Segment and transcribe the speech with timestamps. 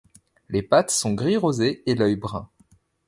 [0.49, 2.49] Les pattes sont gris rosé et l'œil brun.